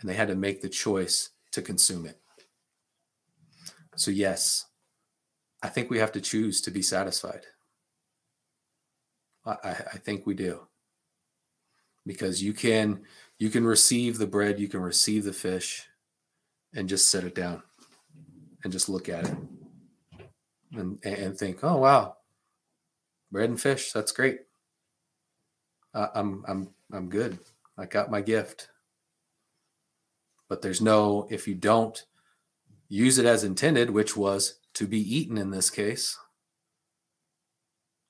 and 0.00 0.08
they 0.08 0.14
had 0.14 0.28
to 0.28 0.34
make 0.34 0.60
the 0.60 0.68
choice 0.68 1.30
to 1.52 1.62
consume 1.62 2.06
it. 2.06 2.18
So 3.96 4.10
yes 4.10 4.66
i 5.62 5.68
think 5.68 5.90
we 5.90 5.98
have 5.98 6.12
to 6.12 6.20
choose 6.20 6.60
to 6.62 6.70
be 6.70 6.82
satisfied. 6.82 7.46
I, 9.46 9.70
I 9.70 9.98
think 9.98 10.26
we 10.26 10.34
do. 10.34 10.66
Because 12.06 12.42
you 12.42 12.52
can 12.52 13.02
you 13.38 13.50
can 13.50 13.64
receive 13.64 14.18
the 14.18 14.26
bread 14.26 14.58
you 14.58 14.68
can 14.68 14.80
receive 14.80 15.24
the 15.24 15.32
fish 15.32 15.86
and 16.74 16.88
just 16.88 17.10
set 17.10 17.24
it 17.24 17.34
down 17.34 17.62
and 18.64 18.72
just 18.72 18.88
look 18.88 19.08
at 19.08 19.26
it 19.26 19.36
and 20.72 20.98
and 21.04 21.38
think 21.38 21.62
oh 21.62 21.76
wow 21.76 22.16
bread 23.30 23.50
and 23.50 23.60
fish. 23.60 23.92
That's 23.92 24.12
great. 24.12 24.40
Uh, 25.94 26.08
I'm 26.14 26.44
I'm 26.46 26.68
I'm 26.92 27.08
good. 27.08 27.38
I 27.78 27.86
got 27.86 28.10
my 28.10 28.20
gift. 28.20 28.68
But 30.48 30.62
there's 30.62 30.80
no 30.80 31.26
if 31.30 31.46
you 31.46 31.54
don't 31.54 32.04
use 32.88 33.18
it 33.18 33.26
as 33.26 33.44
intended, 33.44 33.90
which 33.90 34.16
was 34.16 34.58
to 34.74 34.86
be 34.86 34.98
eaten 34.98 35.38
in 35.38 35.50
this 35.50 35.70
case, 35.70 36.18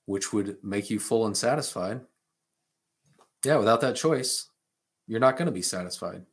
which 0.05 0.33
would 0.33 0.57
make 0.63 0.89
you 0.89 0.99
full 0.99 1.25
and 1.25 1.37
satisfied. 1.37 2.01
Yeah, 3.45 3.57
without 3.57 3.81
that 3.81 3.95
choice, 3.95 4.49
you're 5.07 5.19
not 5.19 5.37
going 5.37 5.47
to 5.47 5.51
be 5.51 5.61
satisfied. 5.61 6.25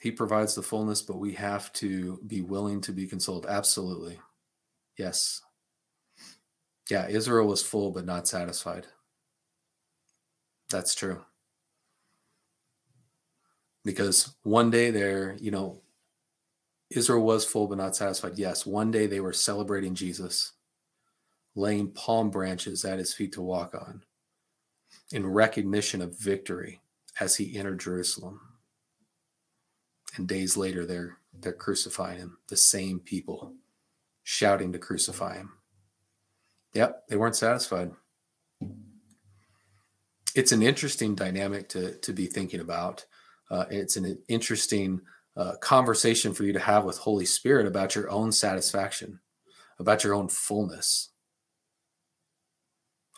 He 0.00 0.10
provides 0.10 0.54
the 0.54 0.62
fullness, 0.62 1.02
but 1.02 1.18
we 1.18 1.32
have 1.32 1.72
to 1.74 2.20
be 2.26 2.40
willing 2.42 2.80
to 2.82 2.92
be 2.92 3.06
consoled. 3.06 3.46
Absolutely. 3.48 4.20
Yes. 4.98 5.42
Yeah, 6.90 7.08
Israel 7.08 7.48
was 7.48 7.62
full 7.62 7.92
but 7.92 8.06
not 8.06 8.28
satisfied. 8.28 8.86
That's 10.70 10.94
true. 10.94 11.24
Because 13.84 14.34
one 14.44 14.70
day 14.70 14.90
there, 14.90 15.36
you 15.40 15.50
know, 15.50 15.82
Israel 16.90 17.24
was 17.24 17.44
full 17.44 17.68
but 17.68 17.78
not 17.78 17.96
satisfied. 17.96 18.38
Yes, 18.38 18.66
one 18.66 18.90
day 18.90 19.06
they 19.06 19.20
were 19.20 19.32
celebrating 19.32 19.94
Jesus, 19.94 20.52
laying 21.56 21.90
palm 21.92 22.30
branches 22.30 22.84
at 22.84 22.98
his 22.98 23.14
feet 23.14 23.32
to 23.34 23.42
walk 23.42 23.74
on. 23.74 24.02
in 25.12 25.26
recognition 25.26 26.02
of 26.02 26.18
victory 26.18 26.80
as 27.20 27.36
he 27.36 27.56
entered 27.58 27.80
Jerusalem. 27.80 28.40
And 30.16 30.28
days 30.28 30.56
later, 30.56 30.86
they're, 30.86 31.18
they're 31.40 31.52
crucifying 31.52 32.18
him, 32.18 32.38
the 32.48 32.56
same 32.56 33.00
people 33.00 33.54
shouting 34.24 34.72
to 34.72 34.80
crucify 34.80 35.36
him. 35.38 35.52
Yep, 36.76 37.08
they 37.08 37.16
weren't 37.16 37.36
satisfied. 37.36 37.90
It's 40.34 40.52
an 40.52 40.62
interesting 40.62 41.14
dynamic 41.14 41.70
to, 41.70 41.94
to 42.00 42.12
be 42.12 42.26
thinking 42.26 42.60
about. 42.60 43.06
Uh, 43.50 43.64
it's 43.70 43.96
an 43.96 44.18
interesting 44.28 45.00
uh, 45.38 45.56
conversation 45.62 46.34
for 46.34 46.44
you 46.44 46.52
to 46.52 46.58
have 46.58 46.84
with 46.84 46.98
Holy 46.98 47.24
Spirit 47.24 47.66
about 47.66 47.94
your 47.94 48.10
own 48.10 48.30
satisfaction, 48.30 49.20
about 49.78 50.04
your 50.04 50.12
own 50.12 50.28
fullness. 50.28 51.12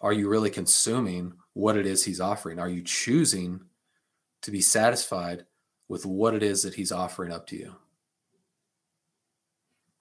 Are 0.03 0.13
you 0.13 0.29
really 0.29 0.51
consuming 0.51 1.33
what 1.55 1.77
it 1.77 1.85
is 1.85 2.05
He's 2.05 2.21
offering? 2.21 2.61
Are 2.61 2.69
you 2.69 2.83
choosing 2.83 3.63
to 4.43 4.53
be 4.53 4.61
satisfied 4.61 5.47
with 5.89 6.07
what 6.07 6.33
it 6.33 6.45
is 6.45 6.63
that 6.63 6.75
He's 6.75 6.93
offering 6.93 7.33
up 7.33 7.49
to 7.49 7.57
you? 7.57 7.75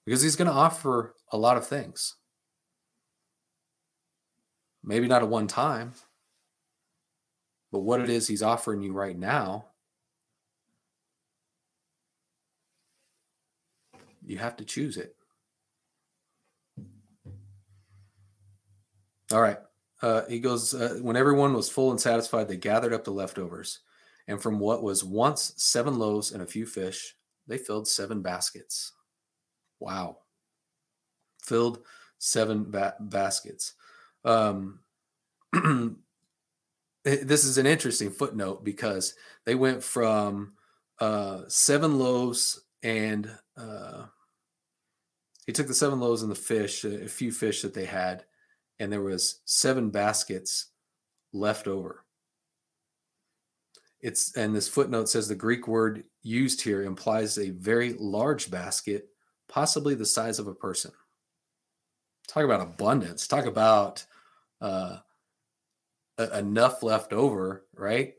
Because 0.05 0.21
He's 0.21 0.35
going 0.35 0.47
to 0.47 0.53
offer 0.53 1.15
a 1.31 1.37
lot 1.39 1.57
of 1.57 1.65
things. 1.65 2.17
Maybe 4.87 5.07
not 5.07 5.21
at 5.21 5.29
one 5.29 5.47
time, 5.47 5.93
but 7.71 7.81
what 7.81 8.01
it 8.01 8.09
is 8.09 8.27
He's 8.27 8.41
offering 8.41 8.81
you 8.81 8.93
right 8.93 9.17
now 9.17 9.65
You 14.27 14.37
have 14.37 14.57
to 14.57 14.65
choose 14.65 14.97
it. 14.97 15.15
All 19.31 19.41
right. 19.41 19.57
Uh, 20.01 20.23
he 20.27 20.39
goes, 20.39 20.73
uh, 20.73 20.99
when 21.01 21.15
everyone 21.15 21.53
was 21.53 21.69
full 21.69 21.91
and 21.91 21.99
satisfied, 21.99 22.47
they 22.47 22.57
gathered 22.57 22.93
up 22.93 23.05
the 23.05 23.11
leftovers. 23.11 23.79
And 24.27 24.41
from 24.41 24.59
what 24.59 24.83
was 24.83 25.03
once 25.03 25.53
seven 25.55 25.97
loaves 25.97 26.33
and 26.33 26.43
a 26.43 26.45
few 26.45 26.65
fish, 26.65 27.15
they 27.47 27.57
filled 27.57 27.87
seven 27.87 28.21
baskets. 28.21 28.91
Wow. 29.79 30.17
Filled 31.41 31.79
seven 32.19 32.69
ba- 32.69 32.95
baskets. 32.99 33.73
Um, 34.27 34.79
this 37.03 37.45
is 37.45 37.57
an 37.57 37.65
interesting 37.65 38.11
footnote 38.11 38.63
because 38.65 39.15
they 39.45 39.55
went 39.55 39.81
from 39.81 40.53
uh, 40.99 41.43
seven 41.47 41.97
loaves 41.97 42.59
and 42.83 43.31
uh, 43.55 44.03
he 45.45 45.53
took 45.53 45.67
the 45.67 45.73
seven 45.73 46.01
loaves 46.01 46.23
and 46.23 46.29
the 46.29 46.35
fish, 46.35 46.83
a 46.83 47.07
few 47.07 47.31
fish 47.31 47.61
that 47.61 47.73
they 47.73 47.85
had, 47.85 48.25
and 48.79 48.91
there 48.91 49.01
was 49.01 49.39
seven 49.45 49.89
baskets 49.89 50.67
left 51.31 51.67
over. 51.67 52.03
It's 54.01 54.35
and 54.35 54.53
this 54.53 54.67
footnote 54.67 55.09
says 55.09 55.27
the 55.27 55.35
Greek 55.35 55.67
word 55.67 56.03
used 56.21 56.61
here 56.61 56.83
implies 56.83 57.37
a 57.37 57.51
very 57.51 57.93
large 57.93 58.51
basket, 58.51 59.07
possibly 59.47 59.95
the 59.95 60.05
size 60.05 60.37
of 60.37 60.47
a 60.47 60.53
person. 60.53 60.91
Talk 62.27 62.43
about 62.43 62.61
abundance. 62.61 63.25
Talk 63.25 63.45
about 63.45 64.05
uh, 64.61 64.97
enough 66.33 66.83
left 66.83 67.13
over, 67.13 67.65
right? 67.73 68.15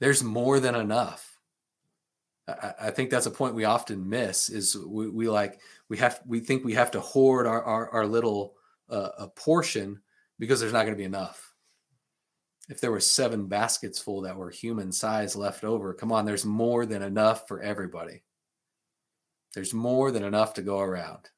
There's 0.00 0.22
more 0.22 0.60
than 0.60 0.74
enough. 0.74 1.38
I, 2.46 2.74
I 2.80 2.90
think 2.90 3.10
that's 3.10 3.26
a 3.26 3.30
point 3.30 3.54
we 3.54 3.64
often 3.64 4.08
miss 4.08 4.48
is 4.48 4.76
we, 4.76 5.08
we, 5.08 5.28
like 5.28 5.60
we 5.88 5.96
have 5.98 6.20
we 6.26 6.40
think 6.40 6.64
we 6.64 6.74
have 6.74 6.90
to 6.92 7.00
hoard 7.00 7.46
our 7.46 7.62
our, 7.62 7.90
our 7.90 8.06
little 8.06 8.54
uh, 8.88 9.10
a 9.18 9.28
portion 9.28 10.00
because 10.38 10.60
there's 10.60 10.72
not 10.72 10.82
going 10.82 10.94
to 10.94 10.98
be 10.98 11.04
enough. 11.04 11.52
If 12.68 12.80
there 12.80 12.90
were 12.90 13.00
seven 13.00 13.46
baskets 13.46 13.98
full 13.98 14.22
that 14.22 14.36
were 14.36 14.50
human 14.50 14.92
size 14.92 15.34
left 15.34 15.64
over, 15.64 15.94
come 15.94 16.12
on, 16.12 16.26
there's 16.26 16.44
more 16.44 16.84
than 16.84 17.02
enough 17.02 17.48
for 17.48 17.62
everybody. 17.62 18.22
There's 19.54 19.72
more 19.72 20.10
than 20.10 20.22
enough 20.22 20.54
to 20.54 20.62
go 20.62 20.78
around. 20.80 21.30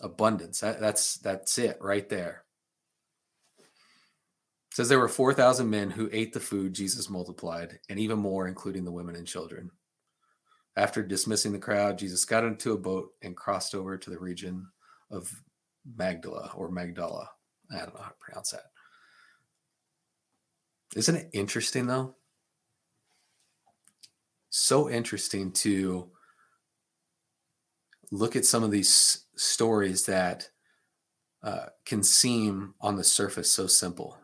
Abundance. 0.00 0.60
That, 0.60 0.80
that's 0.80 1.16
that's 1.18 1.58
it 1.58 1.78
right 1.80 2.08
there 2.08 2.46
says 4.76 4.90
there 4.90 4.98
were 4.98 5.08
4,000 5.08 5.70
men 5.70 5.88
who 5.88 6.10
ate 6.12 6.34
the 6.34 6.40
food 6.40 6.74
Jesus 6.74 7.08
multiplied, 7.08 7.78
and 7.88 7.98
even 7.98 8.18
more, 8.18 8.46
including 8.46 8.84
the 8.84 8.92
women 8.92 9.16
and 9.16 9.26
children. 9.26 9.70
After 10.76 11.02
dismissing 11.02 11.52
the 11.52 11.58
crowd, 11.58 11.96
Jesus 11.96 12.26
got 12.26 12.44
into 12.44 12.72
a 12.72 12.78
boat 12.78 13.08
and 13.22 13.34
crossed 13.34 13.74
over 13.74 13.96
to 13.96 14.10
the 14.10 14.18
region 14.18 14.66
of 15.10 15.32
Magdala 15.96 16.52
or 16.54 16.70
Magdala. 16.70 17.30
I 17.72 17.78
don't 17.78 17.94
know 17.94 18.02
how 18.02 18.10
to 18.10 18.16
pronounce 18.20 18.50
that. 18.50 18.64
Isn't 20.94 21.16
it 21.16 21.30
interesting 21.32 21.86
though? 21.86 22.14
So 24.50 24.90
interesting 24.90 25.52
to 25.52 26.10
look 28.10 28.36
at 28.36 28.44
some 28.44 28.62
of 28.62 28.70
these 28.70 29.24
stories 29.36 30.06
that 30.06 30.50
uh, 31.42 31.66
can 31.84 32.02
seem 32.02 32.74
on 32.80 32.96
the 32.96 33.04
surface 33.04 33.52
so 33.52 33.66
simple 33.66 34.18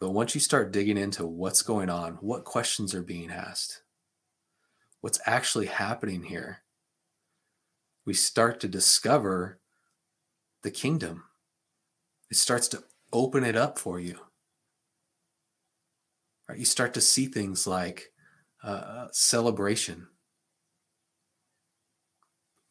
but 0.00 0.10
once 0.10 0.34
you 0.34 0.40
start 0.40 0.72
digging 0.72 0.96
into 0.96 1.26
what's 1.26 1.62
going 1.62 1.90
on, 1.90 2.14
what 2.20 2.44
questions 2.44 2.94
are 2.94 3.02
being 3.02 3.30
asked, 3.30 3.82
what's 5.00 5.20
actually 5.26 5.66
happening 5.66 6.22
here, 6.22 6.62
we 8.06 8.14
start 8.14 8.60
to 8.60 8.68
discover 8.68 9.58
the 10.62 10.70
kingdom. 10.70 11.24
It 12.30 12.36
starts 12.36 12.68
to 12.68 12.84
open 13.12 13.42
it 13.44 13.56
up 13.56 13.78
for 13.78 13.98
you. 13.98 14.18
Right? 16.48 16.58
You 16.58 16.64
start 16.64 16.94
to 16.94 17.00
see 17.00 17.26
things 17.26 17.66
like 17.66 18.12
uh, 18.62 19.08
celebration, 19.10 20.06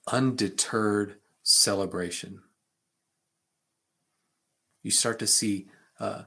undeterred 0.07 1.17
celebration. 1.43 2.41
You 4.83 4.91
start 4.91 5.19
to 5.19 5.27
see 5.27 5.67
uh, 5.99 6.23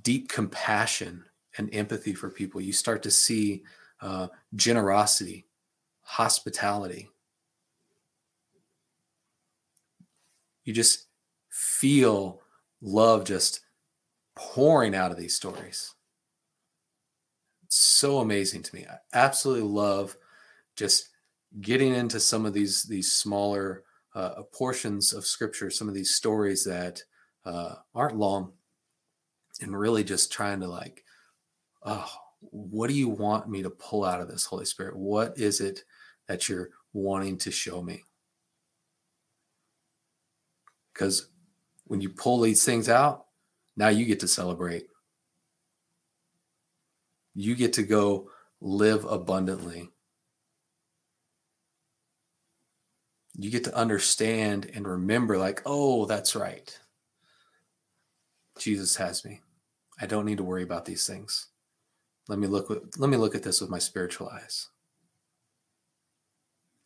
deep 0.00 0.28
compassion 0.28 1.24
and 1.58 1.72
empathy 1.74 2.14
for 2.14 2.30
people. 2.30 2.60
You 2.60 2.72
start 2.72 3.02
to 3.04 3.10
see 3.10 3.62
uh, 4.00 4.28
generosity, 4.54 5.46
hospitality. 6.02 7.08
You 10.64 10.72
just 10.72 11.06
feel 11.50 12.40
love 12.80 13.24
just 13.24 13.60
pouring 14.34 14.94
out 14.94 15.10
of 15.10 15.18
these 15.18 15.36
stories. 15.36 15.94
It's 17.64 17.76
so 17.76 18.18
amazing 18.18 18.62
to 18.62 18.74
me. 18.74 18.86
I 18.90 18.96
absolutely 19.12 19.68
love 19.68 20.16
just 20.76 21.10
getting 21.60 21.94
into 21.94 22.20
some 22.20 22.46
of 22.46 22.52
these 22.52 22.82
these 22.84 23.12
smaller 23.12 23.84
uh, 24.14 24.42
portions 24.52 25.12
of 25.12 25.26
scripture, 25.26 25.70
some 25.70 25.88
of 25.88 25.94
these 25.94 26.14
stories 26.14 26.64
that 26.64 27.02
uh, 27.44 27.74
aren't 27.94 28.16
long, 28.16 28.52
and 29.60 29.78
really 29.78 30.04
just 30.04 30.32
trying 30.32 30.60
to 30.60 30.68
like, 30.68 31.04
oh, 31.84 32.10
what 32.40 32.88
do 32.88 32.94
you 32.94 33.08
want 33.08 33.48
me 33.48 33.62
to 33.62 33.70
pull 33.70 34.04
out 34.04 34.20
of 34.20 34.28
this, 34.28 34.44
Holy 34.44 34.64
Spirit? 34.64 34.96
What 34.96 35.38
is 35.38 35.60
it 35.60 35.84
that 36.28 36.48
you're 36.48 36.70
wanting 36.92 37.38
to 37.38 37.50
show 37.50 37.82
me? 37.82 38.04
Because 40.92 41.28
when 41.84 42.00
you 42.00 42.08
pull 42.08 42.40
these 42.40 42.64
things 42.64 42.88
out, 42.88 43.26
now 43.76 43.88
you 43.88 44.04
get 44.06 44.20
to 44.20 44.28
celebrate. 44.28 44.86
You 47.34 47.56
get 47.56 47.72
to 47.74 47.82
go 47.82 48.30
live 48.60 49.04
abundantly. 49.04 49.90
You 53.36 53.50
get 53.50 53.64
to 53.64 53.76
understand 53.76 54.70
and 54.74 54.86
remember, 54.86 55.38
like, 55.38 55.62
oh, 55.66 56.06
that's 56.06 56.36
right. 56.36 56.78
Jesus 58.58 58.96
has 58.96 59.24
me. 59.24 59.40
I 60.00 60.06
don't 60.06 60.24
need 60.24 60.38
to 60.38 60.44
worry 60.44 60.62
about 60.62 60.84
these 60.84 61.06
things. 61.06 61.48
Let 62.28 62.38
me 62.38 62.46
look 62.46 62.68
With, 62.68 62.98
let 62.98 63.10
me 63.10 63.16
look 63.16 63.34
at 63.34 63.42
this 63.42 63.60
with 63.60 63.70
my 63.70 63.78
spiritual 63.78 64.28
eyes. 64.28 64.68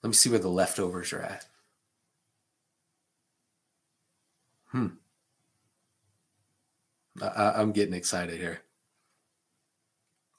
Let 0.02 0.08
me 0.08 0.14
see 0.14 0.30
where 0.30 0.38
the 0.38 0.48
leftovers 0.48 1.12
are 1.12 1.22
at. 1.22 1.46
Hmm. 4.66 4.88
I, 7.20 7.61
am 7.61 7.72
getting 7.72 7.94
excited 7.94 8.38
here. 8.38 8.61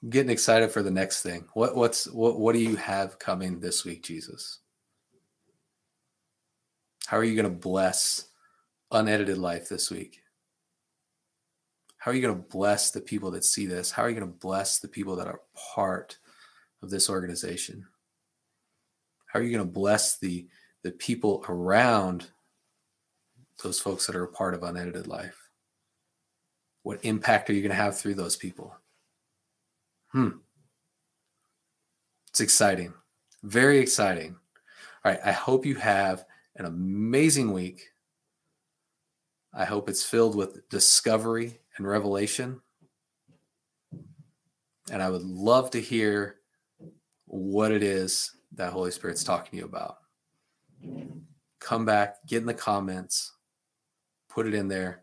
I'm 0.02 0.10
getting 0.10 0.30
excited 0.30 0.70
for 0.70 0.82
the 0.82 0.90
next 0.90 1.22
thing. 1.22 1.44
What 1.52 1.76
what's 1.76 2.06
what 2.08 2.38
what 2.38 2.54
do 2.54 2.60
you 2.60 2.76
have 2.76 3.18
coming 3.18 3.60
this 3.60 3.84
week, 3.84 4.02
Jesus? 4.02 4.59
How 7.10 7.16
are 7.16 7.24
you 7.24 7.34
going 7.34 7.52
to 7.52 7.60
bless 7.60 8.28
unedited 8.92 9.36
life 9.36 9.68
this 9.68 9.90
week? 9.90 10.22
How 11.96 12.12
are 12.12 12.14
you 12.14 12.22
going 12.22 12.36
to 12.36 12.48
bless 12.48 12.92
the 12.92 13.00
people 13.00 13.32
that 13.32 13.44
see 13.44 13.66
this? 13.66 13.90
How 13.90 14.04
are 14.04 14.08
you 14.08 14.14
going 14.14 14.30
to 14.30 14.38
bless 14.38 14.78
the 14.78 14.86
people 14.86 15.16
that 15.16 15.26
are 15.26 15.40
part 15.74 16.18
of 16.84 16.88
this 16.88 17.10
organization? 17.10 17.84
How 19.26 19.40
are 19.40 19.42
you 19.42 19.50
going 19.50 19.66
to 19.66 19.72
bless 19.72 20.18
the 20.18 20.46
the 20.84 20.92
people 20.92 21.44
around 21.48 22.30
those 23.60 23.80
folks 23.80 24.06
that 24.06 24.14
are 24.14 24.22
a 24.22 24.32
part 24.32 24.54
of 24.54 24.62
unedited 24.62 25.08
life? 25.08 25.50
What 26.84 27.04
impact 27.04 27.50
are 27.50 27.54
you 27.54 27.60
going 27.62 27.70
to 27.70 27.82
have 27.82 27.98
through 27.98 28.14
those 28.14 28.36
people? 28.36 28.76
Hmm. 30.12 30.38
It's 32.28 32.40
exciting. 32.40 32.92
Very 33.42 33.80
exciting. 33.80 34.36
All 35.04 35.10
right. 35.10 35.20
I 35.24 35.32
hope 35.32 35.66
you 35.66 35.74
have 35.74 36.24
an 36.60 36.66
amazing 36.66 37.52
week. 37.52 37.88
I 39.54 39.64
hope 39.64 39.88
it's 39.88 40.04
filled 40.04 40.36
with 40.36 40.68
discovery 40.68 41.58
and 41.76 41.88
revelation. 41.88 42.60
And 44.92 45.02
I 45.02 45.08
would 45.08 45.22
love 45.22 45.70
to 45.70 45.80
hear 45.80 46.36
what 47.24 47.72
it 47.72 47.82
is 47.82 48.30
that 48.56 48.74
Holy 48.74 48.90
Spirit's 48.90 49.24
talking 49.24 49.52
to 49.52 49.56
you 49.56 49.64
about. 49.64 49.96
Come 51.60 51.86
back, 51.86 52.16
get 52.26 52.42
in 52.42 52.46
the 52.46 52.52
comments, 52.52 53.32
put 54.28 54.46
it 54.46 54.52
in 54.52 54.68
there, 54.68 55.02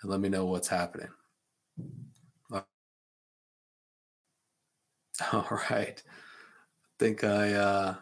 and 0.00 0.10
let 0.10 0.20
me 0.20 0.30
know 0.30 0.46
what's 0.46 0.68
happening. 0.68 1.08
All 5.32 5.60
right. 5.70 6.02
I 6.02 6.98
think 6.98 7.22
I 7.22 7.52
uh, 7.52 7.94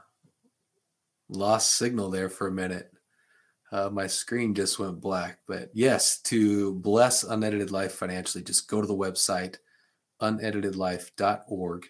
lost 1.28 1.74
signal 1.74 2.10
there 2.10 2.28
for 2.28 2.48
a 2.48 2.52
minute. 2.52 2.92
Uh, 3.72 3.90
my 3.90 4.06
screen 4.06 4.54
just 4.54 4.78
went 4.78 5.00
black. 5.00 5.38
But 5.46 5.70
yes, 5.74 6.20
to 6.22 6.74
bless 6.74 7.24
Unedited 7.24 7.70
Life 7.70 7.92
financially, 7.92 8.44
just 8.44 8.68
go 8.68 8.80
to 8.80 8.86
the 8.86 8.96
website 8.96 9.56
uneditedlife.org. 10.20 11.86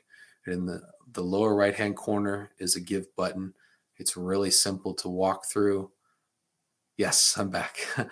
In 0.46 0.66
the, 0.66 0.80
the 1.12 1.22
lower 1.22 1.54
right 1.54 1.74
hand 1.74 1.96
corner 1.96 2.50
is 2.58 2.76
a 2.76 2.80
give 2.80 3.14
button. 3.16 3.52
It's 3.98 4.16
really 4.16 4.50
simple 4.50 4.94
to 4.94 5.08
walk 5.08 5.46
through. 5.46 5.90
Yes, 6.96 7.36
I'm 7.36 7.50
back. 7.50 7.78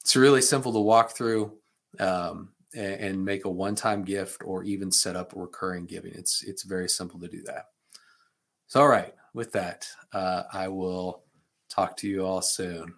it's 0.00 0.16
really 0.16 0.42
simple 0.42 0.72
to 0.72 0.80
walk 0.80 1.16
through 1.16 1.52
um, 2.00 2.50
and, 2.74 2.94
and 2.94 3.24
make 3.24 3.44
a 3.44 3.50
one 3.50 3.74
time 3.74 4.02
gift 4.02 4.42
or 4.44 4.64
even 4.64 4.90
set 4.90 5.16
up 5.16 5.32
recurring 5.36 5.86
giving. 5.86 6.12
It's, 6.14 6.42
it's 6.42 6.62
very 6.62 6.88
simple 6.88 7.20
to 7.20 7.28
do 7.28 7.42
that. 7.44 7.66
So, 8.66 8.80
all 8.80 8.88
right, 8.88 9.14
with 9.38 9.52
that, 9.52 9.86
uh, 10.12 10.42
I 10.52 10.66
will 10.66 11.22
talk 11.70 11.96
to 11.98 12.08
you 12.08 12.26
all 12.26 12.42
soon. 12.42 12.92